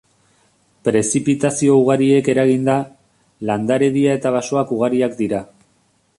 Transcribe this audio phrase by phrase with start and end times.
[0.87, 2.79] Prezipitazio ugariek eraginda,
[3.51, 5.45] landaredia eta basoak ugariak dira.